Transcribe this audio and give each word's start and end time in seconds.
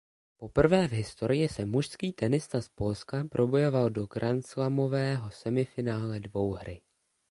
Poprvé 0.37 0.87
v 0.87 0.91
historii 0.91 1.47
se 1.47 1.65
mužský 1.65 2.11
tenista 2.13 2.61
z 2.61 2.69
Polska 2.69 3.23
probojoval 3.31 3.89
do 3.89 4.05
grandslamového 4.07 5.31
semifinále 5.31 6.19
dvouhry. 6.19 6.81